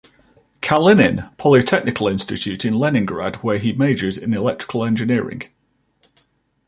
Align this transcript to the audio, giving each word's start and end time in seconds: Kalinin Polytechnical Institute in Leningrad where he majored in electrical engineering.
Kalinin 0.61 1.31
Polytechnical 1.37 2.09
Institute 2.09 2.65
in 2.65 2.73
Leningrad 2.73 3.35
where 3.43 3.59
he 3.59 3.71
majored 3.71 4.17
in 4.17 4.33
electrical 4.33 4.83
engineering. 4.83 5.43